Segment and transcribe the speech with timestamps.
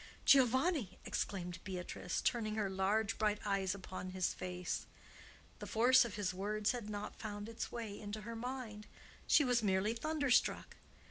[0.25, 4.87] "Giovanni!" exclaimed Beatrice, turning her large bright eyes upon his face.
[5.59, 8.87] The force of his words had not found its way into her mind;
[9.27, 10.75] she was merely thunderstruck.